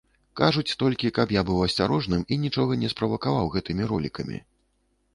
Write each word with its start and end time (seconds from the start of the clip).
Кажуць 0.39 0.75
толькі, 0.83 1.11
каб 1.17 1.33
я 1.35 1.43
быў 1.51 1.59
асцярожным 1.67 2.25
і 2.33 2.41
нічога 2.49 2.81
не 2.85 2.93
справакаваў 2.97 3.55
гэтымі 3.57 3.83
ролікамі. 3.97 4.37